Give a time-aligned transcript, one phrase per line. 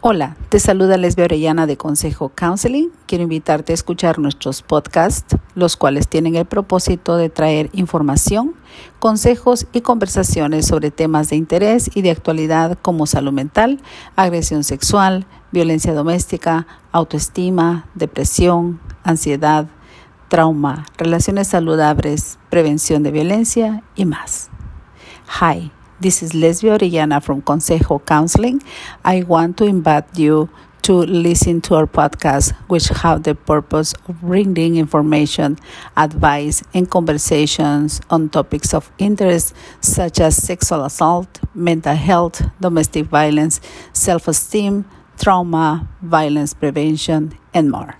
[0.00, 2.90] Hola, te saluda Lesbia Orellana de Consejo Counseling.
[3.06, 8.54] Quiero invitarte a escuchar nuestros podcasts, los cuales tienen el propósito de traer información,
[9.00, 13.80] consejos y conversaciones sobre temas de interés y de actualidad como salud mental,
[14.14, 19.66] agresión sexual, violencia doméstica, autoestima, depresión, ansiedad,
[20.28, 24.48] trauma, relaciones saludables, prevención de violencia y más.
[25.40, 25.72] Hi.
[26.00, 28.62] This is Lesbia Orellana from Consejo Counseling.
[29.04, 30.48] I want to invite you
[30.82, 35.58] to listen to our podcast, which have the purpose of bringing information,
[35.96, 43.60] advice, and conversations on topics of interest such as sexual assault, mental health, domestic violence,
[43.92, 44.84] self esteem,
[45.18, 47.96] trauma, violence prevention, and more.